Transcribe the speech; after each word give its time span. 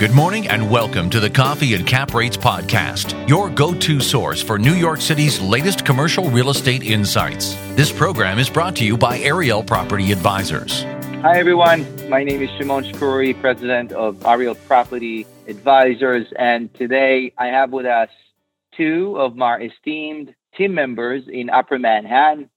Good 0.00 0.14
morning 0.14 0.48
and 0.48 0.70
welcome 0.70 1.10
to 1.10 1.20
the 1.20 1.28
Coffee 1.28 1.74
and 1.74 1.86
Cap 1.86 2.14
Rates 2.14 2.34
podcast, 2.34 3.28
your 3.28 3.50
go 3.50 3.74
to 3.74 4.00
source 4.00 4.42
for 4.42 4.58
New 4.58 4.72
York 4.72 4.98
City's 4.98 5.38
latest 5.42 5.84
commercial 5.84 6.30
real 6.30 6.48
estate 6.48 6.82
insights. 6.82 7.54
This 7.76 7.92
program 7.92 8.38
is 8.38 8.48
brought 8.48 8.74
to 8.76 8.84
you 8.86 8.96
by 8.96 9.18
Ariel 9.18 9.62
Property 9.62 10.10
Advisors. 10.10 10.84
Hi, 11.20 11.38
everyone. 11.38 11.86
My 12.08 12.24
name 12.24 12.40
is 12.40 12.48
Shimon 12.56 12.84
Shkury, 12.84 13.38
president 13.38 13.92
of 13.92 14.24
Ariel 14.24 14.54
Property 14.54 15.26
Advisors. 15.46 16.26
And 16.38 16.72
today 16.72 17.34
I 17.36 17.48
have 17.48 17.70
with 17.70 17.84
us 17.84 18.08
two 18.74 19.18
of 19.18 19.36
my 19.36 19.58
esteemed 19.58 20.34
team 20.56 20.72
members 20.72 21.24
in 21.28 21.50
Upper 21.50 21.78
Manhattan. 21.78 22.48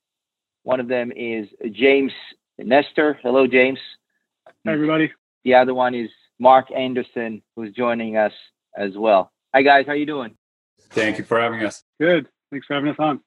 One 0.61 0.79
of 0.79 0.87
them 0.87 1.11
is 1.13 1.49
James 1.71 2.13
Nestor. 2.57 3.19
Hello, 3.21 3.47
James. 3.47 3.79
Hi, 4.65 4.71
everybody. 4.71 5.11
The 5.43 5.55
other 5.55 5.73
one 5.73 5.93
is 5.93 6.09
Mark 6.39 6.71
Anderson, 6.71 7.41
who's 7.55 7.73
joining 7.73 8.17
us 8.17 8.33
as 8.75 8.97
well. 8.97 9.31
Hi, 9.53 9.61
guys. 9.61 9.85
How 9.85 9.93
you 9.93 10.05
doing? 10.05 10.35
Thank 10.89 11.17
you 11.17 11.23
for 11.23 11.39
having 11.39 11.63
us. 11.63 11.83
Good. 11.99 12.27
Thanks 12.51 12.67
for 12.67 12.75
having 12.75 12.89
us 12.89 12.97
on. 12.99 13.21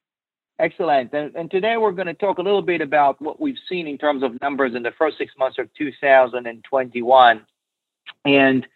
Excellent. 0.58 1.12
And, 1.12 1.34
and 1.36 1.50
today 1.50 1.76
we're 1.76 1.92
going 1.92 2.06
to 2.06 2.14
talk 2.14 2.38
a 2.38 2.42
little 2.42 2.62
bit 2.62 2.80
about 2.80 3.20
what 3.20 3.40
we've 3.40 3.58
seen 3.68 3.86
in 3.86 3.98
terms 3.98 4.22
of 4.22 4.40
numbers 4.40 4.74
in 4.74 4.82
the 4.82 4.92
first 4.92 5.18
six 5.18 5.32
months 5.38 5.58
of 5.58 5.72
2021. 5.74 7.46
And 8.24 8.66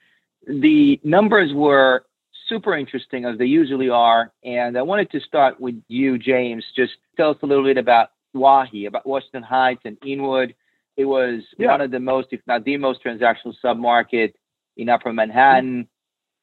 the 0.46 1.00
numbers 1.02 1.52
were 1.54 2.04
super 2.48 2.76
interesting 2.76 3.24
as 3.24 3.38
they 3.38 3.46
usually 3.46 3.88
are. 3.88 4.32
And 4.44 4.76
I 4.76 4.82
wanted 4.82 5.10
to 5.12 5.20
start 5.20 5.58
with 5.60 5.80
you, 5.88 6.18
James. 6.18 6.64
Just 6.76 6.92
tell 7.16 7.30
us 7.30 7.38
a 7.42 7.46
little 7.46 7.64
bit 7.64 7.78
about 7.78 8.10
Wahi, 8.34 8.86
about 8.86 9.06
Washington 9.06 9.42
Heights 9.42 9.82
and 9.84 9.96
Inwood. 10.04 10.54
It 11.00 11.06
was 11.06 11.40
yeah. 11.56 11.68
one 11.68 11.80
of 11.80 11.90
the 11.90 11.98
most, 11.98 12.28
if 12.30 12.42
not 12.46 12.62
the 12.64 12.76
most, 12.76 13.02
transactional 13.02 13.54
submarket 13.64 14.34
in 14.76 14.90
Upper 14.90 15.14
Manhattan. 15.14 15.88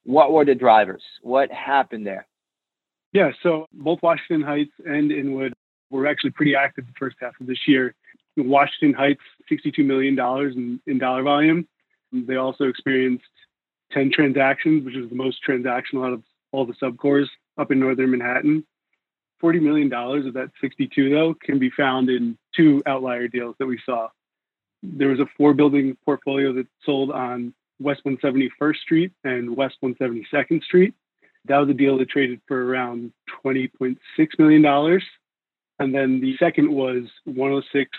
What 0.04 0.32
were 0.32 0.46
the 0.46 0.56
drivers? 0.56 1.04
What 1.22 1.52
happened 1.52 2.08
there? 2.08 2.26
Yeah, 3.14 3.34
so 3.44 3.68
both 3.72 4.00
Washington 4.02 4.42
Heights 4.42 4.72
and 4.84 5.12
Inwood 5.12 5.54
were 5.92 6.08
actually 6.08 6.32
pretty 6.32 6.56
active 6.56 6.88
the 6.88 6.94
first 6.98 7.18
half 7.22 7.40
of 7.40 7.46
this 7.46 7.68
year. 7.68 7.94
Washington 8.36 8.94
Heights, 8.94 9.22
$62 9.52 9.86
million 9.86 10.18
in, 10.18 10.82
in 10.88 10.98
dollar 10.98 11.22
volume. 11.22 11.68
They 12.12 12.38
also 12.38 12.64
experienced 12.64 13.26
10 13.92 14.10
transactions, 14.12 14.86
which 14.86 14.96
is 14.96 15.08
the 15.08 15.16
most 15.16 15.38
transactional 15.48 16.04
out 16.04 16.14
of 16.14 16.24
all 16.52 16.66
the 16.66 16.74
subcores 16.74 17.28
up 17.60 17.72
in 17.72 17.80
northern 17.80 18.10
Manhattan. 18.10 18.66
$40 19.44 19.62
million 19.62 19.94
of 19.94 20.34
that 20.34 20.50
62, 20.62 21.12
though, 21.12 21.36
can 21.44 21.60
be 21.60 21.70
found 21.70 22.10
in 22.10 22.40
two 22.56 22.82
outlier 22.88 23.28
deals 23.28 23.56
that 23.60 23.68
we 23.68 23.80
saw 23.86 24.08
there 24.84 25.10
was 25.10 25.20
a 25.20 25.26
four 25.38 25.54
building 25.54 25.98
portfolio 26.06 26.54
that 26.54 26.68
sold 26.84 27.12
on 27.12 27.54
West 27.80 28.02
171st 28.06 28.78
Street 28.78 29.12
and 29.24 29.56
West 29.56 29.78
172nd 29.84 30.64
Street. 30.64 30.94
That 31.46 31.58
was 31.58 31.70
a 31.70 31.74
deal 31.74 31.98
that 31.98 32.10
traded 32.10 32.42
for 32.48 32.66
around 32.66 33.14
$20.6 33.44 33.98
million. 34.40 35.02
And 35.80 35.94
then 35.94 36.20
the 36.20 36.36
second 36.38 36.72
was 36.72 37.04
106 37.26 37.90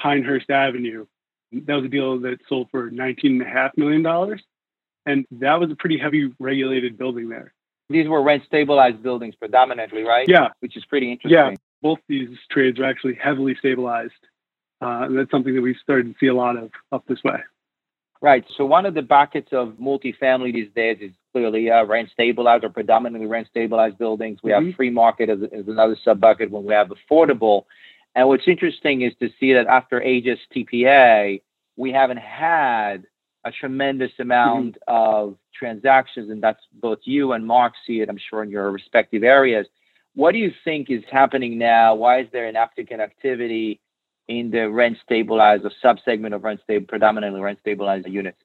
Pinehurst 0.00 0.50
Avenue. 0.50 1.06
That 1.52 1.74
was 1.74 1.84
a 1.84 1.88
deal 1.88 2.18
that 2.20 2.38
sold 2.48 2.68
for 2.70 2.90
$19.5 2.90 3.70
million. 3.76 4.38
And 5.04 5.26
that 5.32 5.58
was 5.58 5.70
a 5.70 5.76
pretty 5.76 5.98
heavy 5.98 6.32
regulated 6.38 6.96
building 6.96 7.28
there. 7.28 7.52
These 7.88 8.08
were 8.08 8.22
rent 8.22 8.44
stabilized 8.46 9.02
buildings 9.02 9.34
predominantly, 9.34 10.02
right? 10.02 10.28
Yeah. 10.28 10.48
Which 10.60 10.76
is 10.76 10.84
pretty 10.86 11.10
interesting. 11.10 11.38
Yeah. 11.38 11.54
Both 11.82 11.98
these 12.08 12.28
trades 12.50 12.78
are 12.78 12.84
actually 12.84 13.14
heavily 13.14 13.56
stabilized. 13.58 14.12
Uh, 14.82 15.04
and 15.04 15.18
that's 15.18 15.30
something 15.30 15.54
that 15.54 15.62
we 15.62 15.76
started 15.82 16.12
to 16.12 16.14
see 16.18 16.26
a 16.26 16.34
lot 16.34 16.56
of 16.56 16.70
up 16.90 17.04
this 17.06 17.22
way. 17.24 17.38
Right. 18.20 18.44
So 18.56 18.64
one 18.64 18.86
of 18.86 18.94
the 18.94 19.02
buckets 19.02 19.48
of 19.52 19.74
multifamily 19.80 20.52
these 20.52 20.70
days 20.76 20.98
is 21.00 21.10
clearly 21.32 21.70
uh, 21.70 21.84
rent 21.84 22.08
stabilized 22.12 22.62
or 22.62 22.68
predominantly 22.68 23.26
rent 23.26 23.48
stabilized 23.48 23.98
buildings. 23.98 24.38
We 24.42 24.52
mm-hmm. 24.52 24.66
have 24.66 24.76
free 24.76 24.90
market 24.90 25.28
as, 25.28 25.40
as 25.52 25.66
another 25.66 25.96
sub 26.04 26.20
bucket 26.20 26.50
when 26.50 26.64
we 26.64 26.72
have 26.72 26.90
affordable. 26.90 27.64
And 28.14 28.28
what's 28.28 28.46
interesting 28.46 29.02
is 29.02 29.12
to 29.20 29.28
see 29.40 29.52
that 29.54 29.66
after 29.66 30.00
Aegis 30.02 30.38
TPA, 30.54 31.42
we 31.76 31.90
haven't 31.90 32.18
had 32.18 33.06
a 33.44 33.50
tremendous 33.50 34.12
amount 34.20 34.76
mm-hmm. 34.88 34.94
of 34.94 35.36
transactions, 35.52 36.30
and 36.30 36.42
that's 36.42 36.62
both 36.74 36.98
you 37.02 37.32
and 37.32 37.44
Mark 37.44 37.72
see 37.86 38.02
it, 38.02 38.08
I'm 38.08 38.20
sure, 38.30 38.42
in 38.42 38.50
your 38.50 38.70
respective 38.70 39.24
areas. 39.24 39.66
What 40.14 40.32
do 40.32 40.38
you 40.38 40.52
think 40.64 40.90
is 40.90 41.02
happening 41.10 41.58
now? 41.58 41.94
Why 41.94 42.20
is 42.20 42.28
there 42.32 42.46
an 42.46 42.54
uptick 42.54 42.90
in 42.90 43.00
activity? 43.00 43.80
In 44.38 44.50
the 44.50 44.68
rent 44.70 44.98
stabilized 45.02 45.64
or 45.64 45.72
subsegment 45.82 46.34
of 46.34 46.44
rent 46.44 46.60
stable, 46.64 46.86
predominantly 46.86 47.40
rent 47.40 47.58
stabilized 47.60 48.06
units? 48.08 48.38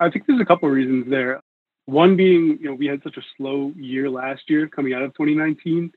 I 0.00 0.10
think 0.10 0.26
there's 0.26 0.40
a 0.40 0.44
couple 0.44 0.68
of 0.68 0.74
reasons 0.74 1.06
there. 1.08 1.40
One 1.86 2.16
being, 2.16 2.58
you 2.60 2.68
know, 2.68 2.74
we 2.74 2.86
had 2.86 3.02
such 3.02 3.16
a 3.16 3.22
slow 3.36 3.72
year 3.76 4.08
last 4.10 4.42
year 4.48 4.66
coming 4.68 4.94
out 4.94 5.02
of 5.02 5.12
2019 5.14 5.92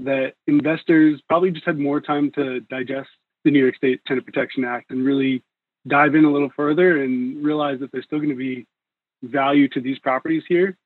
that 0.00 0.34
investors 0.46 1.20
probably 1.28 1.50
just 1.50 1.66
had 1.66 1.78
more 1.78 2.00
time 2.00 2.30
to 2.32 2.60
digest 2.60 3.08
the 3.44 3.50
New 3.50 3.58
York 3.58 3.76
State 3.76 4.00
Tenant 4.06 4.26
Protection 4.26 4.64
Act 4.64 4.90
and 4.90 5.04
really 5.04 5.42
dive 5.86 6.14
in 6.14 6.24
a 6.24 6.30
little 6.30 6.50
further 6.54 7.02
and 7.02 7.42
realize 7.44 7.80
that 7.80 7.90
there's 7.92 8.04
still 8.04 8.18
going 8.18 8.30
to 8.30 8.34
be 8.34 8.66
value 9.22 9.68
to 9.68 9.80
these 9.80 9.98
properties 9.98 10.42
here. 10.48 10.76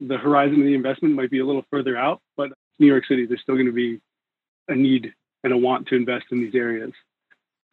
The 0.00 0.18
horizon 0.18 0.60
of 0.60 0.66
the 0.66 0.74
investment 0.74 1.14
might 1.14 1.30
be 1.30 1.40
a 1.40 1.46
little 1.46 1.64
further 1.70 1.96
out, 1.96 2.20
but 2.36 2.50
New 2.78 2.86
York 2.86 3.06
City, 3.06 3.26
there's 3.26 3.40
still 3.40 3.54
going 3.54 3.66
to 3.66 3.72
be 3.72 4.00
a 4.68 4.74
need 4.74 5.12
and 5.46 5.54
a 5.54 5.56
want 5.56 5.86
to 5.86 5.94
invest 5.94 6.26
in 6.32 6.40
these 6.40 6.56
areas. 6.56 6.92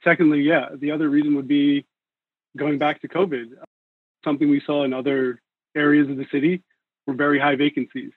Secondly, 0.03 0.41
yeah, 0.41 0.69
the 0.75 0.91
other 0.91 1.09
reason 1.09 1.35
would 1.35 1.47
be 1.47 1.85
going 2.55 2.77
back 2.77 3.01
to 3.01 3.07
COVID. 3.07 3.47
Something 4.23 4.49
we 4.49 4.61
saw 4.63 4.83
in 4.83 4.93
other 4.93 5.41
areas 5.75 6.07
of 6.07 6.17
the 6.17 6.27
city 6.31 6.61
were 7.07 7.15
very 7.15 7.39
high 7.39 7.55
vacancies. 7.55 8.11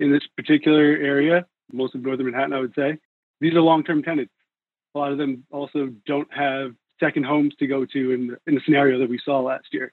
In 0.00 0.10
this 0.10 0.26
particular 0.36 0.82
area, 0.82 1.46
most 1.72 1.94
of 1.94 2.02
northern 2.02 2.26
Manhattan, 2.26 2.54
I 2.54 2.60
would 2.60 2.74
say, 2.74 2.98
these 3.40 3.54
are 3.54 3.60
long-term 3.60 4.02
tenants. 4.02 4.32
A 4.96 4.98
lot 4.98 5.12
of 5.12 5.18
them 5.18 5.44
also 5.52 5.92
don't 6.04 6.32
have 6.32 6.74
second 6.98 7.24
homes 7.24 7.54
to 7.60 7.68
go 7.68 7.84
to 7.86 8.10
in, 8.10 8.36
in 8.48 8.56
the 8.56 8.60
scenario 8.64 8.98
that 8.98 9.08
we 9.08 9.20
saw 9.24 9.38
last 9.38 9.68
year. 9.70 9.92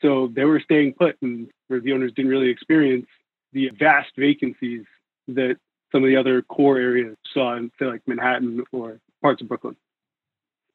So 0.00 0.30
they 0.34 0.44
were 0.44 0.60
staying 0.60 0.94
put, 0.94 1.16
and 1.20 1.50
where 1.68 1.80
the 1.80 1.92
owners 1.92 2.12
didn't 2.16 2.30
really 2.30 2.48
experience 2.48 3.06
the 3.52 3.70
vast 3.78 4.12
vacancies 4.16 4.84
that 5.28 5.56
some 5.92 6.02
of 6.02 6.08
the 6.08 6.16
other 6.16 6.40
core 6.40 6.78
areas 6.78 7.16
saw 7.32 7.56
in 7.56 7.70
say 7.78 7.86
like 7.86 8.02
Manhattan 8.06 8.62
or 8.72 9.00
parts 9.20 9.42
of 9.42 9.48
Brooklyn. 9.48 9.76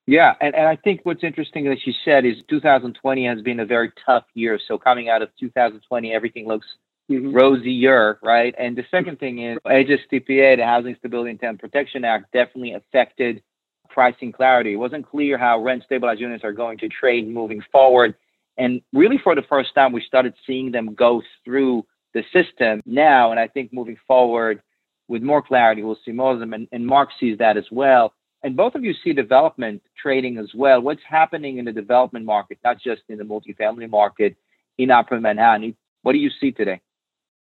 Yeah, 0.06 0.36
and, 0.40 0.56
and 0.56 0.68
I 0.68 0.78
think 0.78 1.02
what's 1.04 1.24
interesting, 1.24 1.66
that 1.66 1.86
you 1.86 1.94
said, 2.06 2.24
is 2.24 2.38
2020 2.50 3.26
has 3.26 3.42
been 3.42 3.60
a 3.60 3.66
very 3.66 3.92
tough 4.06 4.24
year. 4.34 4.58
So 4.66 4.78
coming 4.78 5.10
out 5.10 5.22
of 5.22 5.30
2020, 5.38 6.14
everything 6.14 6.48
looks 6.48 6.66
mm-hmm. 7.12 7.34
rosier, 7.34 8.18
right? 8.24 8.56
And 8.58 8.78
the 8.78 8.86
second 8.90 9.20
thing 9.20 9.40
is 9.40 9.58
Aegis 9.70 10.00
TPA, 10.12 10.58
the 10.58 10.66
Housing 10.66 10.96
Stability 11.00 11.32
and 11.32 11.40
Tenant 11.40 11.60
Protection 11.60 12.06
Act, 12.06 12.32
definitely 12.32 12.74
affected 12.74 13.44
pricing 13.90 14.32
clarity. 14.32 14.74
It 14.74 14.78
wasn't 14.78 15.10
clear 15.10 15.38
how 15.38 15.62
rent 15.62 15.84
stabilized 15.84 16.22
units 16.22 16.46
are 16.46 16.54
going 16.54 16.78
to 16.80 16.88
trade 16.88 17.28
moving 17.28 17.62
forward. 17.70 18.16
And 18.58 18.82
really, 18.94 19.18
for 19.18 19.36
the 19.36 19.44
first 19.44 19.76
time, 19.76 19.92
we 19.92 20.02
started 20.02 20.34
seeing 20.46 20.72
them 20.72 20.94
go 20.94 21.22
through 21.44 21.86
the 22.14 22.24
system 22.34 22.82
now. 22.86 23.32
And 23.32 23.40
I 23.40 23.48
think 23.48 23.74
moving 23.74 23.98
forward, 24.08 24.62
with 25.08 25.22
more 25.22 25.42
clarity. 25.42 25.84
We'll 25.84 25.98
see 26.06 26.12
more 26.12 26.34
of 26.34 26.40
them, 26.40 26.54
and, 26.54 26.68
and 26.72 26.86
Mark 26.86 27.10
sees 27.20 27.38
that 27.38 27.58
as 27.58 27.66
well. 27.72 28.14
And 28.44 28.56
both 28.56 28.76
of 28.76 28.84
you 28.84 28.94
see 29.04 29.14
development 29.14 29.82
trading 30.02 30.38
as 30.38 30.52
well. 30.54 30.82
What's 30.82 31.02
happening 31.08 31.58
in 31.58 31.66
the 31.66 31.72
development 31.72 32.26
market, 32.26 32.60
not 32.64 32.78
just 32.82 33.02
in 33.10 33.18
the 33.18 33.24
multifamily 33.24 33.90
market 33.90 34.36
in 34.78 34.92
Upper 34.92 35.20
Manhattan? 35.20 35.76
What 36.04 36.14
do 36.14 36.20
you 36.20 36.30
see 36.40 36.52
today? 36.52 36.80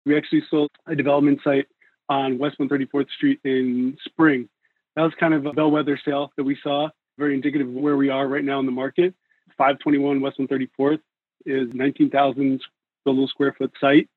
We 0.06 0.16
actually 0.16 0.42
sold 0.50 0.70
a 0.86 0.96
development 0.96 1.40
site 1.44 1.66
on 2.08 2.38
West 2.38 2.58
134th 2.58 3.10
Street 3.10 3.40
in 3.44 3.96
spring. 4.04 4.48
That 4.96 5.02
was 5.02 5.12
kind 5.20 5.34
of 5.34 5.44
a 5.46 5.52
bellwether 5.52 6.00
sale 6.02 6.32
that 6.36 6.44
we 6.44 6.58
saw, 6.62 6.88
very 7.18 7.34
indicative 7.34 7.68
of 7.68 7.74
where 7.74 7.96
we 7.96 8.08
are 8.08 8.26
right 8.26 8.44
now 8.44 8.58
in 8.58 8.66
the 8.66 8.72
market. 8.72 9.14
521 9.58 10.20
West 10.20 10.38
134th 10.38 11.00
is 11.44 11.68
19,000 11.74 12.60
buildable 13.06 13.28
square 13.28 13.54
foot 13.56 13.72
site 13.80 14.08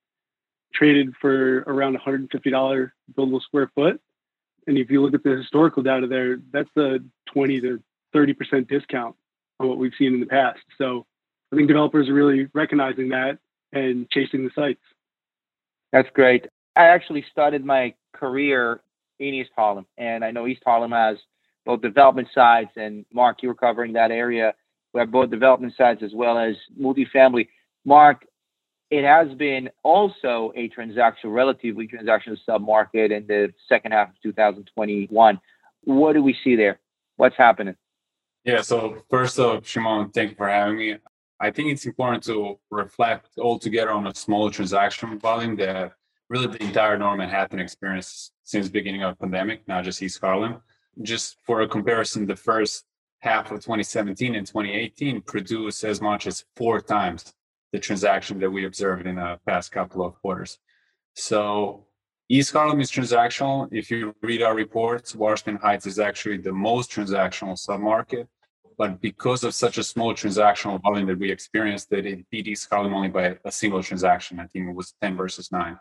traded 0.73 1.13
for 1.19 1.59
around 1.67 1.97
$150 1.97 2.91
buildable 3.17 3.41
square 3.41 3.71
foot. 3.75 3.99
And 4.67 4.77
if 4.77 4.89
you 4.91 5.01
look 5.01 5.13
at 5.13 5.23
the 5.23 5.37
historical 5.37 5.83
data 5.83 6.07
there, 6.07 6.37
that's 6.51 6.69
a 6.77 6.99
20 7.33 7.61
to 7.61 7.83
30% 8.15 8.67
discount 8.67 9.15
on 9.59 9.67
what 9.67 9.77
we've 9.77 9.93
seen 9.97 10.13
in 10.13 10.19
the 10.19 10.25
past. 10.25 10.59
So 10.77 11.05
I 11.51 11.55
think 11.55 11.67
developers 11.67 12.09
are 12.09 12.13
really 12.13 12.47
recognizing 12.53 13.09
that 13.09 13.39
and 13.73 14.09
chasing 14.09 14.43
the 14.43 14.51
sites. 14.55 14.81
That's 15.91 16.09
great. 16.13 16.47
I 16.75 16.85
actually 16.85 17.25
started 17.31 17.65
my 17.65 17.93
career 18.13 18.81
in 19.19 19.33
East 19.33 19.51
Harlem, 19.55 19.85
and 19.97 20.23
I 20.23 20.31
know 20.31 20.47
East 20.47 20.63
Harlem 20.65 20.91
has 20.91 21.17
both 21.65 21.81
development 21.81 22.27
sites, 22.33 22.71
and 22.75 23.05
Mark, 23.13 23.43
you 23.43 23.49
were 23.49 23.55
covering 23.55 23.93
that 23.93 24.11
area. 24.11 24.53
We 24.93 24.99
have 24.99 25.11
both 25.11 25.29
development 25.29 25.73
sites 25.77 26.01
as 26.01 26.11
well 26.13 26.37
as 26.37 26.55
multifamily. 26.79 27.47
Mark, 27.85 28.25
it 28.91 29.05
has 29.05 29.33
been 29.35 29.69
also 29.83 30.51
a 30.55 30.69
transactional, 30.69 31.33
relatively 31.33 31.87
transactional 31.87 32.37
submarket 32.47 33.11
in 33.11 33.25
the 33.25 33.53
second 33.69 33.93
half 33.93 34.09
of 34.09 34.21
2021. 34.21 35.39
What 35.85 36.13
do 36.13 36.21
we 36.21 36.35
see 36.43 36.57
there? 36.57 36.77
What's 37.15 37.37
happening? 37.37 37.75
Yeah, 38.43 38.61
so 38.61 39.01
first 39.09 39.39
off, 39.39 39.65
Shimon, 39.65 40.09
thank 40.09 40.31
you 40.31 40.35
for 40.35 40.49
having 40.49 40.77
me. 40.77 40.97
I 41.39 41.51
think 41.51 41.69
it's 41.69 41.85
important 41.85 42.23
to 42.25 42.59
reflect 42.69 43.29
altogether 43.39 43.91
on 43.91 44.07
a 44.07 44.13
small 44.13 44.51
transaction 44.51 45.17
volume 45.17 45.55
that 45.55 45.93
really 46.29 46.47
the 46.47 46.61
entire 46.61 46.97
North 46.97 47.17
Manhattan 47.17 47.59
experience 47.59 48.31
since 48.43 48.67
beginning 48.67 49.03
of 49.03 49.17
pandemic, 49.17 49.65
not 49.67 49.85
just 49.85 50.01
East 50.03 50.19
Harlem. 50.19 50.61
Just 51.01 51.37
for 51.45 51.61
a 51.61 51.67
comparison, 51.67 52.25
the 52.25 52.35
first 52.35 52.83
half 53.19 53.51
of 53.51 53.59
2017 53.59 54.35
and 54.35 54.45
2018 54.45 55.21
produced 55.21 55.83
as 55.85 56.01
much 56.01 56.27
as 56.27 56.43
four 56.57 56.81
times 56.81 57.33
the 57.71 57.79
transaction 57.79 58.39
that 58.39 58.49
we 58.49 58.65
observed 58.65 59.07
in 59.07 59.15
the 59.15 59.39
past 59.47 59.71
couple 59.71 60.05
of 60.05 60.15
quarters. 60.21 60.57
So 61.15 61.85
East 62.29 62.53
Harlem 62.53 62.79
is 62.79 62.91
transactional. 62.91 63.67
If 63.71 63.91
you 63.91 64.15
read 64.21 64.41
our 64.41 64.55
reports, 64.55 65.15
Washington 65.15 65.57
Heights 65.57 65.85
is 65.85 65.99
actually 65.99 66.37
the 66.37 66.53
most 66.53 66.91
transactional 66.91 67.59
submarket. 67.59 68.27
But 68.77 69.01
because 69.01 69.43
of 69.43 69.53
such 69.53 69.77
a 69.77 69.83
small 69.83 70.13
transactional 70.13 70.81
volume 70.81 71.07
that 71.07 71.19
we 71.19 71.29
experienced, 71.29 71.89
that 71.89 72.05
it 72.05 72.25
beat 72.29 72.47
East 72.47 72.67
Harlem 72.69 72.93
only 72.93 73.09
by 73.09 73.37
a 73.43 73.51
single 73.51 73.83
transaction. 73.83 74.39
I 74.39 74.47
think 74.47 74.69
it 74.69 74.75
was 74.75 74.93
10 75.01 75.17
versus 75.17 75.51
9. 75.51 75.77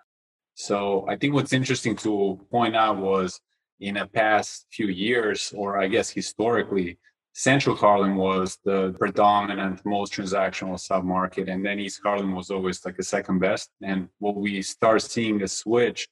So 0.54 1.06
I 1.08 1.16
think 1.16 1.34
what's 1.34 1.52
interesting 1.52 1.96
to 1.96 2.40
point 2.50 2.76
out 2.76 2.98
was 2.98 3.40
in 3.78 3.94
the 3.94 4.06
past 4.06 4.66
few 4.70 4.88
years, 4.88 5.54
or 5.56 5.80
I 5.80 5.86
guess 5.86 6.10
historically, 6.10 6.98
Central 7.40 7.74
Harlem 7.74 8.16
was 8.16 8.58
the 8.66 8.94
predominant, 8.98 9.80
most 9.86 10.12
transactional 10.12 10.76
submarket, 10.76 11.50
and 11.50 11.64
then 11.64 11.80
East 11.80 12.02
Harlem 12.04 12.34
was 12.34 12.50
always 12.50 12.84
like 12.84 12.98
the 12.98 13.02
second 13.02 13.38
best. 13.38 13.70
And 13.80 14.10
what 14.18 14.36
we 14.36 14.60
start 14.60 15.00
seeing 15.00 15.42
a 15.42 15.48
switch 15.48 16.06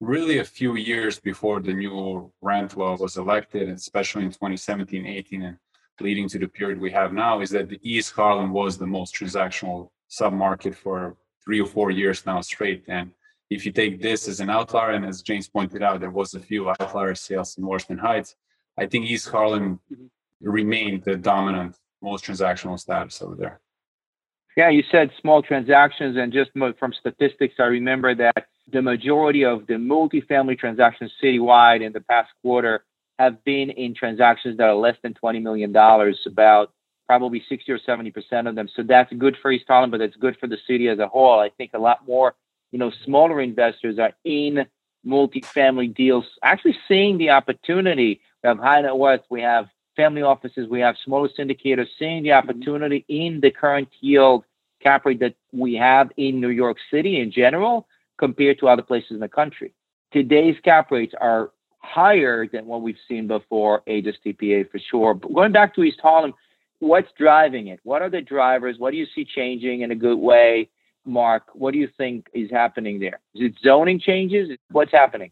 really 0.00 0.38
a 0.38 0.44
few 0.58 0.76
years 0.76 1.20
before 1.20 1.60
the 1.60 1.74
new 1.74 2.32
rent 2.40 2.78
law 2.78 2.96
was 2.96 3.18
elected, 3.18 3.68
especially 3.68 4.24
in 4.24 4.30
2017, 4.30 5.04
18, 5.04 5.42
and 5.42 5.58
leading 6.00 6.26
to 6.30 6.38
the 6.38 6.48
period 6.48 6.80
we 6.80 6.90
have 6.92 7.12
now, 7.12 7.42
is 7.42 7.50
that 7.50 7.68
the 7.68 7.80
East 7.82 8.12
Harlem 8.12 8.50
was 8.50 8.78
the 8.78 8.86
most 8.86 9.14
transactional 9.14 9.90
submarket 10.10 10.74
for 10.74 11.14
three 11.44 11.60
or 11.60 11.66
four 11.66 11.90
years 11.90 12.24
now 12.24 12.40
straight. 12.40 12.84
And 12.88 13.10
if 13.50 13.66
you 13.66 13.72
take 13.72 14.00
this 14.00 14.26
as 14.28 14.40
an 14.40 14.48
outlier, 14.48 14.92
and 14.92 15.04
as 15.04 15.20
James 15.20 15.46
pointed 15.46 15.82
out, 15.82 16.00
there 16.00 16.10
was 16.10 16.32
a 16.32 16.40
few 16.40 16.70
outlier 16.70 17.14
sales 17.14 17.58
in 17.58 17.66
Washington 17.66 17.98
Heights. 17.98 18.34
I 18.78 18.86
think 18.86 19.04
East 19.04 19.28
Harlem. 19.28 19.80
Remained 20.40 21.04
the 21.04 21.16
dominant, 21.16 21.76
most 22.02 22.24
transactional 22.24 22.78
status 22.78 23.20
over 23.22 23.34
there. 23.34 23.60
Yeah, 24.56 24.68
you 24.68 24.82
said 24.90 25.10
small 25.20 25.42
transactions, 25.42 26.16
and 26.16 26.32
just 26.32 26.50
from 26.52 26.92
statistics, 26.92 27.54
I 27.58 27.64
remember 27.64 28.14
that 28.16 28.46
the 28.72 28.82
majority 28.82 29.44
of 29.44 29.66
the 29.66 29.74
multifamily 29.74 30.58
transactions 30.58 31.12
citywide 31.22 31.82
in 31.82 31.92
the 31.92 32.00
past 32.00 32.30
quarter 32.42 32.84
have 33.18 33.42
been 33.44 33.70
in 33.70 33.94
transactions 33.94 34.56
that 34.56 34.68
are 34.68 34.74
less 34.74 34.96
than 35.02 35.14
$20 35.14 35.42
million, 35.42 35.74
about 36.26 36.72
probably 37.06 37.42
60 37.48 37.72
or 37.72 37.78
70% 37.78 38.48
of 38.48 38.54
them. 38.54 38.68
So 38.74 38.82
that's 38.82 39.12
good 39.14 39.36
for 39.42 39.50
East 39.50 39.66
Harlem, 39.68 39.90
but 39.90 40.00
it's 40.00 40.16
good 40.16 40.36
for 40.38 40.46
the 40.46 40.58
city 40.66 40.88
as 40.88 40.98
a 40.98 41.08
whole. 41.08 41.38
I 41.38 41.50
think 41.50 41.72
a 41.74 41.78
lot 41.78 42.06
more, 42.06 42.34
you 42.70 42.78
know, 42.78 42.90
smaller 43.04 43.40
investors 43.40 43.98
are 43.98 44.12
in 44.24 44.66
multifamily 45.06 45.94
deals, 45.94 46.24
actually 46.42 46.76
seeing 46.86 47.18
the 47.18 47.30
opportunity. 47.30 48.20
We 48.42 48.48
have 48.48 48.58
high 48.58 48.80
net 48.82 48.96
worth, 48.96 49.22
we 49.30 49.42
have 49.42 49.68
family 50.00 50.22
offices, 50.22 50.66
we 50.68 50.80
have 50.80 50.96
smaller 51.04 51.28
syndicators 51.38 51.86
seeing 51.98 52.22
the 52.22 52.32
opportunity 52.32 53.04
in 53.08 53.40
the 53.40 53.50
current 53.50 53.88
yield 54.00 54.44
cap 54.82 55.04
rate 55.04 55.20
that 55.20 55.34
we 55.52 55.74
have 55.74 56.10
in 56.16 56.40
New 56.40 56.48
York 56.48 56.78
City 56.90 57.20
in 57.20 57.30
general 57.30 57.86
compared 58.18 58.58
to 58.58 58.68
other 58.68 58.82
places 58.82 59.10
in 59.10 59.20
the 59.20 59.28
country. 59.28 59.74
Today's 60.10 60.56
cap 60.64 60.90
rates 60.90 61.14
are 61.20 61.50
higher 61.80 62.46
than 62.46 62.64
what 62.64 62.80
we've 62.80 63.04
seen 63.08 63.26
before, 63.26 63.82
HSTPA 63.86 64.70
for 64.70 64.78
sure. 64.90 65.12
But 65.12 65.34
going 65.34 65.52
back 65.52 65.74
to 65.74 65.82
East 65.82 66.00
Harlem, 66.00 66.32
what's 66.78 67.08
driving 67.18 67.68
it? 67.68 67.80
What 67.82 68.00
are 68.00 68.10
the 68.10 68.22
drivers? 68.22 68.76
What 68.78 68.92
do 68.92 68.96
you 68.96 69.06
see 69.14 69.26
changing 69.26 69.82
in 69.82 69.90
a 69.90 69.94
good 69.94 70.18
way? 70.18 70.70
Mark, 71.04 71.44
what 71.52 71.72
do 71.72 71.78
you 71.78 71.88
think 71.98 72.26
is 72.32 72.50
happening 72.50 73.00
there? 73.00 73.20
Is 73.34 73.42
it 73.42 73.54
zoning 73.62 74.00
changes? 74.00 74.48
What's 74.70 74.92
happening? 74.92 75.30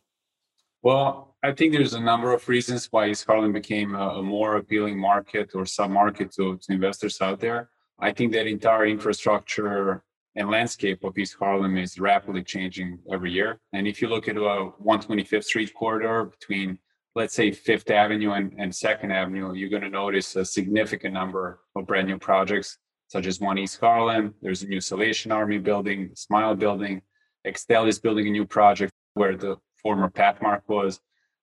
Well, 0.83 1.28
I 1.43 1.53
think 1.53 1.73
there's 1.73 1.95
a 1.95 2.01
number 2.01 2.33
of 2.33 2.49
reasons 2.49 2.89
why 2.91 3.09
East 3.09 3.25
Harlem 3.25 3.53
became 3.53 3.95
a, 3.95 4.09
a 4.09 4.23
more 4.23 4.57
appealing 4.57 4.99
market 4.99 5.53
or 5.55 5.65
sub-market 5.67 6.33
to, 6.33 6.59
to 6.59 6.73
investors 6.73 7.21
out 7.21 7.39
there. 7.39 7.71
I 8.01 8.13
think 8.13 8.33
that 8.33 8.49
entire 8.49 8.87
infrastructure 8.87 10.03
and 10.35 10.51
landscape 10.51 11.05
of 11.05 11.17
East 11.17 11.37
Harlem 11.39 11.77
is 11.77 12.01
rapidly 12.01 12.43
changing 12.43 12.99
every 13.13 13.31
year. 13.31 13.61
And 13.73 13.87
if 13.87 14.03
you 14.03 14.09
look 14.09 14.29
at 14.29 14.37
uh, 14.37 14.41
a 14.41 14.73
125th 14.85 15.45
Street 15.45 15.73
corridor 15.75 16.25
between, 16.25 16.79
let's 17.15 17.35
say, 17.35 17.53
Fifth 17.53 17.89
Avenue 17.89 18.33
and, 18.33 18.53
and 18.59 18.75
Second 18.75 19.13
Avenue, 19.13 19.55
you're 19.55 19.69
going 19.69 19.83
to 19.83 19.91
notice 19.91 20.35
a 20.35 20.45
significant 20.45 21.15
number 21.15 21.61
of 21.77 21.87
brand 21.87 22.09
new 22.09 22.19
projects, 22.19 22.79
such 23.07 23.27
as 23.27 23.41
One 23.41 23.59
East 23.59 23.79
Harlem. 23.79 24.35
There's 24.43 24.65
a 24.65 24.69
new 24.69 24.81
Salvation 24.81 25.31
Army 25.31 25.59
building, 25.59 26.11
Smile 26.15 26.57
building. 26.57 27.03
Extell 27.47 27.87
is 27.87 28.01
building 28.01 28.27
a 28.27 28.31
new 28.33 28.45
project 28.45 28.93
where 29.15 29.37
the 29.37 29.57
former 29.81 30.11
Pathmark 30.11 30.63
was. 30.67 31.01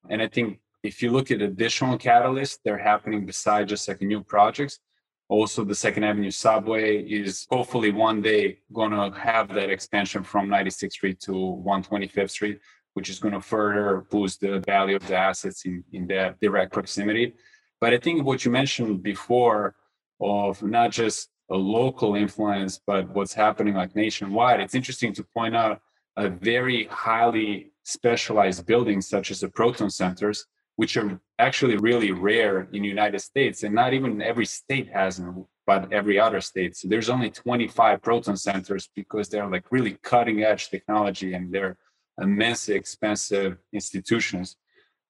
And 0.09 0.21
I 0.21 0.27
think 0.27 0.59
if 0.83 1.01
you 1.01 1.11
look 1.11 1.31
at 1.31 1.41
additional 1.41 1.97
catalysts, 1.97 2.59
they're 2.63 2.77
happening 2.77 3.25
beside 3.25 3.67
just 3.67 3.87
like 3.87 4.01
new 4.01 4.23
projects. 4.23 4.79
Also 5.27 5.63
the 5.63 5.73
second 5.73 6.03
avenue 6.03 6.29
subway 6.29 7.01
is 7.01 7.47
hopefully 7.49 7.91
one 7.91 8.21
day 8.21 8.59
going 8.71 8.91
to 8.91 9.17
have 9.17 9.53
that 9.55 9.71
expansion 9.71 10.23
from 10.23 10.47
96th 10.47 10.91
street 10.91 11.19
to 11.21 11.31
125th 11.31 12.29
street 12.29 12.59
which 12.95 13.09
is 13.09 13.19
going 13.19 13.33
to 13.33 13.41
further 13.41 14.07
boost 14.09 14.39
the 14.39 14.59
value 14.61 14.95
of 14.95 15.05
the 15.07 15.15
assets 15.15 15.65
in, 15.65 15.83
in 15.91 16.07
that 16.07 16.39
direct 16.39 16.73
proximity. 16.73 17.33
But 17.79 17.93
i 17.93 17.97
think 17.97 18.23
what 18.23 18.43
you 18.45 18.51
mentioned 18.51 19.03
before 19.03 19.75
of 20.19 20.63
not 20.63 20.91
just 20.91 21.29
a 21.51 21.55
local 21.55 22.15
influence 22.15 22.79
but 22.87 23.09
what's 23.09 23.33
happening 23.33 23.75
like 23.75 23.95
nationwide 23.95 24.59
it's 24.61 24.73
interesting 24.73 25.13
to 25.13 25.23
point 25.23 25.55
out 25.55 25.81
a 26.15 26.29
very 26.29 26.85
highly 26.85 27.71
specialized 27.85 28.65
buildings 28.65 29.07
such 29.07 29.31
as 29.31 29.39
the 29.39 29.49
proton 29.49 29.89
centers 29.89 30.45
which 30.75 30.97
are 30.97 31.19
actually 31.39 31.77
really 31.77 32.11
rare 32.11 32.67
in 32.71 32.81
the 32.81 32.87
United 32.87 33.19
States, 33.19 33.63
and 33.63 33.73
not 33.73 33.93
even 33.93 34.21
every 34.21 34.45
state 34.45 34.89
has 34.91 35.17
them, 35.17 35.45
but 35.65 35.91
every 35.91 36.19
other 36.19 36.41
state. 36.41 36.75
So 36.75 36.87
there's 36.87 37.09
only 37.09 37.29
25 37.29 38.01
proton 38.01 38.37
centers 38.37 38.89
because 38.95 39.29
they're 39.29 39.47
like 39.47 39.71
really 39.71 39.97
cutting 40.03 40.43
edge 40.43 40.69
technology 40.69 41.33
and 41.33 41.51
they're 41.51 41.77
immensely 42.21 42.75
expensive 42.75 43.57
institutions. 43.73 44.57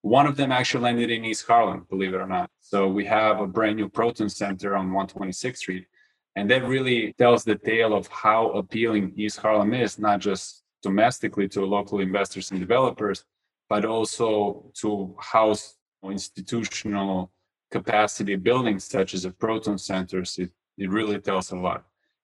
One 0.01 0.28
of 0.28 0.38
them 0.38 0.51
actually 0.51 0.83
landed 0.83 1.10
in 1.10 1.25
East 1.25 1.48
Harlem, 1.48 1.88
believe 1.89 2.13
it 2.13 2.21
or 2.21 2.28
not. 2.28 2.50
So 2.60 2.88
we 2.88 3.06
have 3.06 3.39
a 3.39 3.48
brand 3.48 3.78
new 3.78 3.89
proton 3.89 4.30
center 4.30 4.75
on 4.75 4.92
126th 4.92 5.57
Street. 5.57 5.88
And 6.36 6.50
that 6.51 6.68
really 6.68 7.13
tells 7.13 7.44
the 7.44 7.56
tale 7.56 7.94
of 7.94 8.07
how 8.07 8.50
appealing 8.51 9.13
East 9.16 9.38
Harlem 9.38 9.74
is, 9.74 9.98
not 9.98 10.19
just 10.19 10.64
domestically 10.89 11.47
to 11.49 11.65
local 11.77 11.99
investors 11.99 12.51
and 12.51 12.59
developers, 12.59 13.25
but 13.71 13.83
also 13.85 14.71
to 14.81 15.15
house 15.19 15.63
institutional 16.04 17.31
capacity 17.71 18.35
buildings 18.35 18.83
such 18.97 19.13
as 19.15 19.25
a 19.25 19.31
proton 19.31 19.77
centers. 19.77 20.37
It, 20.37 20.51
it 20.77 20.89
really 20.97 21.19
tells 21.19 21.51
a 21.51 21.59
lot. 21.68 21.81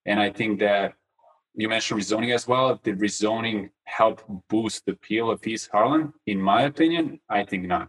And 0.09 0.17
i 0.27 0.29
think 0.37 0.51
that 0.59 0.93
you 1.61 1.67
mentioned 1.67 1.99
rezoning 2.01 2.33
as 2.39 2.45
well. 2.51 2.67
Did 2.85 2.99
rezoning 3.07 3.57
help 3.99 4.17
boost 4.51 4.77
the 4.85 4.93
appeal 4.97 5.25
of 5.33 5.45
east 5.51 5.69
harlem? 5.73 6.03
In 6.33 6.39
my 6.51 6.61
opinion 6.71 7.03
i 7.39 7.41
think 7.49 7.63
not. 7.75 7.87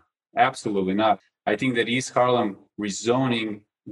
Absolutely 0.48 0.96
not. 1.04 1.16
I 1.52 1.54
think 1.58 1.72
that 1.76 1.88
east 1.96 2.10
harlem 2.16 2.50
rezoning 2.86 3.48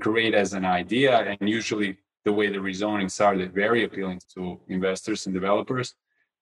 great 0.06 0.34
as 0.42 0.50
an 0.58 0.64
idea 0.82 1.12
and 1.30 1.49
usually 1.58 1.90
the 2.26 2.34
way 2.38 2.46
the 2.49 2.64
rezoning 2.70 3.10
started 3.18 3.49
very 3.64 3.80
appealing 3.88 4.20
to 4.34 4.42
investors 4.76 5.20
and 5.26 5.34
developers 5.40 5.88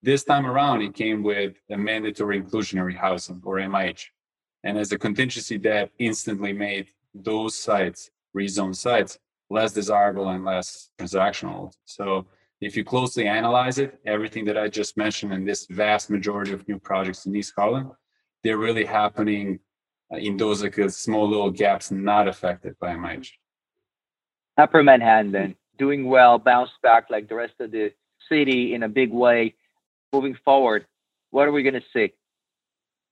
this 0.02 0.24
time 0.24 0.46
around, 0.46 0.82
it 0.82 0.94
came 0.94 1.22
with 1.22 1.54
a 1.70 1.76
mandatory 1.76 2.40
inclusionary 2.40 2.96
housing 2.96 3.40
or 3.44 3.56
MIH. 3.56 4.06
And 4.64 4.78
as 4.78 4.92
a 4.92 4.98
contingency, 4.98 5.56
that 5.58 5.90
instantly 5.98 6.52
made 6.52 6.88
those 7.14 7.54
sites, 7.54 8.10
rezone 8.36 8.74
sites, 8.74 9.18
less 9.50 9.72
desirable 9.72 10.28
and 10.28 10.44
less 10.44 10.90
transactional. 10.98 11.72
So 11.84 12.26
if 12.60 12.76
you 12.76 12.84
closely 12.84 13.26
analyze 13.26 13.78
it, 13.78 13.98
everything 14.04 14.44
that 14.46 14.58
I 14.58 14.68
just 14.68 14.96
mentioned 14.96 15.32
in 15.32 15.44
this 15.44 15.66
vast 15.66 16.10
majority 16.10 16.52
of 16.52 16.66
new 16.68 16.78
projects 16.78 17.26
in 17.26 17.34
East 17.34 17.52
Harlem, 17.56 17.92
they're 18.44 18.58
really 18.58 18.84
happening 18.84 19.60
uh, 20.12 20.16
in 20.16 20.36
those 20.36 20.62
like 20.62 20.78
uh, 20.78 20.88
small 20.88 21.28
little 21.28 21.50
gaps 21.50 21.90
not 21.90 22.28
affected 22.28 22.76
by 22.80 22.94
MIH. 22.94 23.30
Upper 24.56 24.82
Manhattan, 24.82 25.30
then, 25.30 25.54
doing 25.78 26.06
well, 26.06 26.38
bounced 26.38 26.80
back 26.82 27.06
like 27.10 27.28
the 27.28 27.34
rest 27.34 27.54
of 27.60 27.70
the 27.70 27.92
city 28.28 28.74
in 28.74 28.82
a 28.82 28.88
big 28.88 29.12
way 29.12 29.54
moving 30.12 30.34
forward, 30.34 30.86
what 31.30 31.46
are 31.46 31.52
we 31.52 31.62
going 31.62 31.74
to 31.74 31.82
see? 31.92 32.12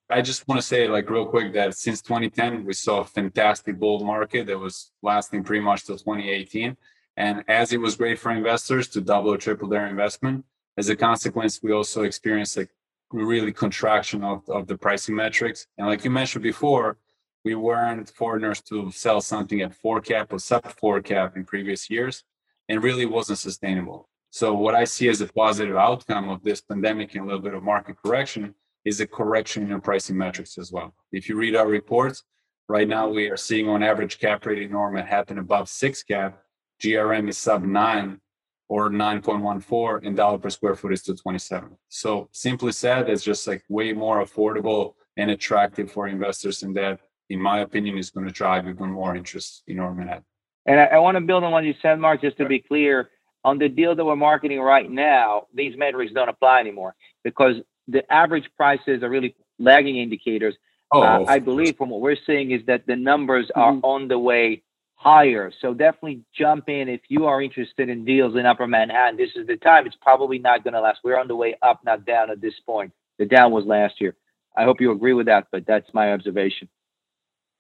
I 0.09 0.23
just 0.23 0.47
want 0.47 0.61
to 0.61 0.67
say, 0.67 0.87
like, 0.87 1.11
real 1.11 1.26
quick, 1.26 1.53
that 1.55 1.76
since 1.76 2.00
2010, 2.00 2.65
we 2.65 2.73
saw 2.73 3.00
a 3.00 3.05
fantastic 3.05 3.79
bull 3.79 4.05
market 4.05 4.47
that 4.47 4.59
was 4.59 4.93
lasting 5.03 5.43
pretty 5.43 5.65
much 5.65 5.85
till 5.85 5.97
2018. 5.97 6.76
And 7.17 7.43
as 7.49 7.73
it 7.73 7.81
was 7.81 7.97
great 7.97 8.19
for 8.19 8.31
investors 8.31 8.88
to 8.88 9.00
double 9.00 9.33
or 9.33 9.38
triple 9.38 9.69
their 9.69 9.87
investment, 9.87 10.45
as 10.76 10.88
a 10.88 10.97
consequence, 10.97 11.61
we 11.62 11.73
also 11.73 12.03
experienced 12.03 12.57
a 12.57 12.69
really 13.11 13.53
contraction 13.53 14.23
of, 14.23 14.49
of 14.49 14.67
the 14.67 14.76
pricing 14.76 15.17
metrics. 15.17 15.67
And 15.76 15.87
like 15.87 16.05
you 16.05 16.11
mentioned 16.11 16.43
before, 16.43 16.99
we 17.45 17.55
weren't 17.55 18.11
foreigners 18.11 18.61
to 18.62 18.91
sell 18.91 19.21
something 19.21 19.61
at 19.61 19.75
four 19.75 20.00
cap 20.00 20.33
or 20.33 20.38
sub 20.38 20.67
four 20.73 21.00
cap 21.00 21.37
in 21.37 21.45
previous 21.45 21.88
years. 21.91 22.25
and 22.69 22.83
really 22.83 23.07
wasn't 23.07 23.38
sustainable. 23.38 24.09
So 24.37 24.52
what 24.52 24.75
I 24.75 24.85
see 24.85 25.09
as 25.09 25.23
a 25.23 25.28
positive 25.28 25.76
outcome 25.76 26.28
of 26.28 26.45
this 26.45 26.61
pandemic 26.61 27.14
and 27.14 27.25
a 27.25 27.25
little 27.25 27.40
bit 27.40 27.55
of 27.55 27.62
market 27.62 27.97
correction 28.05 28.55
is 28.85 29.00
a 29.00 29.07
correction 29.07 29.62
in 29.62 29.71
your 29.71 29.81
pricing 29.81 30.19
metrics 30.19 30.59
as 30.59 30.71
well. 30.71 30.95
If 31.11 31.31
you 31.31 31.37
read 31.37 31.57
our 31.57 31.66
reports, 31.66 32.23
right 32.69 32.87
now 32.87 33.09
we 33.09 33.31
are 33.31 33.38
seeing 33.38 33.66
on 33.66 33.83
average 33.83 34.19
cap 34.19 34.45
rate 34.45 34.61
in 34.61 34.73
North 34.73 34.93
Manhattan 34.93 35.38
above 35.38 35.71
six 35.71 36.02
cap, 36.02 36.43
GRM 36.83 37.31
is 37.31 37.38
sub 37.38 37.64
nine 37.64 38.21
or 38.69 38.90
9.14 38.90 40.07
and 40.07 40.14
dollar 40.14 40.37
per 40.37 40.50
square 40.50 40.75
foot 40.75 40.93
is 40.93 41.02
to 41.05 41.14
27. 41.14 41.71
So 41.88 42.28
simply 42.33 42.73
said, 42.73 43.09
it's 43.09 43.25
just 43.25 43.47
like 43.47 43.64
way 43.71 43.95
more 43.95 44.23
affordable 44.23 44.97
and 45.16 45.31
attractive 45.31 45.90
for 45.90 46.09
investors 46.09 46.62
and 46.62 46.76
that, 46.76 47.00
in 47.31 47.40
my 47.40 47.61
opinion, 47.61 47.97
is 47.97 48.11
going 48.11 48.26
to 48.26 48.33
drive 48.35 48.69
even 48.69 48.90
more 48.90 49.16
interest 49.16 49.62
in 49.66 49.78
North 49.78 49.97
Manhattan. 49.97 50.26
And 50.66 50.78
I, 50.78 50.85
I 50.85 50.99
want 50.99 51.16
to 51.16 51.23
build 51.23 51.43
on 51.43 51.52
what 51.52 51.64
you 51.64 51.75
said, 51.81 51.99
Mark, 51.99 52.21
just 52.21 52.37
to 52.37 52.45
be 52.45 52.59
clear. 52.59 53.09
On 53.47 53.59
the 53.59 53.69
deal 53.69 53.95
that 53.95 54.05
we're 54.05 54.17
marketing 54.17 54.61
right 54.61 54.91
now, 54.91 55.47
these 55.55 55.76
metrics 55.79 56.12
don't 56.12 56.29
apply 56.29 56.59
anymore 56.59 56.97
because 57.23 57.55
the 57.87 58.03
average 58.12 58.50
prices 58.57 59.05
are 59.05 59.09
really 59.09 59.37
lagging 59.61 59.99
indicators. 59.99 60.57
Oh, 60.91 61.00
uh, 61.00 61.25
I 61.29 61.38
believe 61.38 61.76
from 61.76 61.91
what 61.91 62.00
we're 62.00 62.17
seeing 62.26 62.50
is 62.50 62.62
that 62.67 62.88
the 62.88 62.97
numbers 62.97 63.49
are 63.55 63.71
mm-hmm. 63.71 63.85
on 63.85 64.09
the 64.09 64.19
way 64.19 64.65
higher. 64.97 65.53
So 65.61 65.75
definitely 65.75 66.23
jump 66.37 66.69
in 66.69 66.88
if 66.88 67.03
you 67.09 67.26
are 67.26 67.41
interested 67.41 67.88
in 67.88 68.05
deals 68.05 68.35
in 68.35 68.47
Upper 68.47 68.67
Manhattan. 68.67 69.17
This 69.17 69.31
is 69.37 69.47
the 69.47 69.57
time. 69.57 69.87
It's 69.87 69.97
probably 70.03 70.41
not 70.41 70.65
going 70.65 70.75
to 70.75 70.81
last. 70.81 70.99
We're 71.05 71.21
on 71.21 71.29
the 71.29 71.37
way 71.37 71.55
up, 71.62 71.85
not 71.85 72.05
down 72.05 72.33
at 72.33 72.41
this 72.41 72.55
point. 72.67 72.93
The 73.21 73.26
down 73.26 73.53
was 73.53 73.65
last 73.65 74.00
year. 74.00 74.17
I 74.57 74.65
hope 74.65 74.81
you 74.81 74.91
agree 74.91 75.12
with 75.12 75.26
that, 75.26 75.47
but 75.53 75.67
that's 75.69 75.88
my 75.95 76.12
observation. 76.12 76.69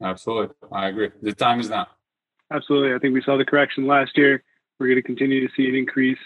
Absolutely. 0.02 0.56
I 0.72 0.88
agree. 0.88 1.10
The 1.22 1.32
time 1.32 1.60
is 1.60 1.70
now. 1.70 1.86
Absolutely. 2.52 2.92
I 2.92 2.98
think 2.98 3.14
we 3.14 3.22
saw 3.22 3.36
the 3.36 3.44
correction 3.44 3.86
last 3.86 4.18
year. 4.18 4.42
We're 4.78 4.88
going 4.88 4.96
to 4.96 5.02
continue 5.02 5.46
to 5.46 5.54
see 5.54 5.68
an 5.68 5.74
increase 5.74 6.18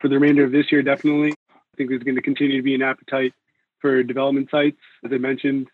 for 0.00 0.08
the 0.08 0.14
remainder 0.14 0.44
of 0.44 0.52
this 0.52 0.70
year, 0.70 0.82
definitely. 0.82 1.32
I 1.50 1.76
think 1.76 1.90
there's 1.90 2.02
going 2.02 2.16
to 2.16 2.22
continue 2.22 2.56
to 2.56 2.62
be 2.62 2.74
an 2.74 2.82
appetite 2.82 3.32
for 3.80 4.02
development 4.02 4.48
sites. 4.50 4.80
As 5.04 5.12
I 5.12 5.18
mentioned, 5.18 5.68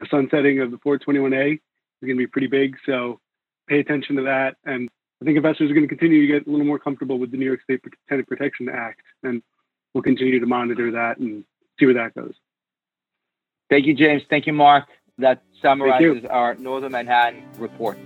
the 0.00 0.06
sunsetting 0.10 0.60
of 0.60 0.70
the 0.70 0.78
421A 0.78 1.54
is 1.54 1.60
going 2.02 2.16
to 2.16 2.18
be 2.18 2.26
pretty 2.26 2.48
big. 2.48 2.76
So 2.84 3.20
pay 3.68 3.78
attention 3.78 4.16
to 4.16 4.22
that. 4.22 4.56
And 4.64 4.88
I 5.20 5.24
think 5.24 5.36
investors 5.36 5.70
are 5.70 5.74
going 5.74 5.88
to 5.88 5.94
continue 5.94 6.20
to 6.26 6.26
get 6.26 6.46
a 6.46 6.50
little 6.50 6.66
more 6.66 6.78
comfortable 6.78 7.18
with 7.18 7.30
the 7.30 7.36
New 7.36 7.46
York 7.46 7.62
State 7.62 7.80
Tenant 8.08 8.28
Protection 8.28 8.68
Act. 8.68 9.00
And 9.22 9.42
we'll 9.94 10.02
continue 10.02 10.40
to 10.40 10.46
monitor 10.46 10.90
that 10.92 11.18
and 11.18 11.44
see 11.78 11.86
where 11.86 11.94
that 11.94 12.14
goes. 12.14 12.34
Thank 13.70 13.86
you, 13.86 13.94
James. 13.94 14.22
Thank 14.28 14.46
you, 14.46 14.52
Mark. 14.52 14.86
That 15.18 15.42
summarizes 15.60 16.24
our 16.24 16.54
Northern 16.56 16.92
Manhattan 16.92 17.44
report. 17.58 17.96